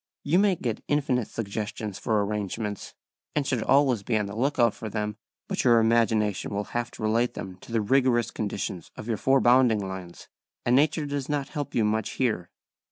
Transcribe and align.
You 0.23 0.39
may 0.39 0.55
get 0.55 0.83
infinite 0.87 1.27
suggestions 1.27 1.99
for 1.99 2.25
arrangements, 2.25 2.95
and 3.35 3.45
should 3.45 3.61
always 3.61 4.01
be 4.01 4.17
on 4.17 4.25
the 4.25 4.35
look 4.35 4.57
out 4.57 4.73
for 4.73 4.89
them, 4.89 5.15
but 5.47 5.63
your 5.63 5.79
imagination 5.79 6.55
will 6.55 6.63
have 6.73 6.89
to 6.93 7.03
relate 7.03 7.35
them 7.35 7.57
to 7.57 7.71
the 7.71 7.81
rigorous 7.81 8.31
conditions 8.31 8.89
of 8.95 9.07
your 9.07 9.17
four 9.17 9.39
bounding 9.41 9.87
lines, 9.87 10.27
and 10.65 10.75
nature 10.75 11.05
does 11.05 11.29
not 11.29 11.49
help 11.49 11.75
you 11.75 11.85
much 11.85 12.13
here. 12.13 12.49